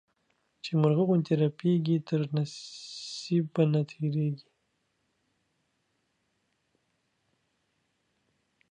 چي 0.63 0.71
مرغه 0.81 1.03
غوندي 1.07 1.33
رپېږي، 1.43 1.97
تر 2.07 2.21
نصيب 2.35 3.45
به 3.53 3.63
نه 3.71 3.81
تيرېږې. 3.89 4.47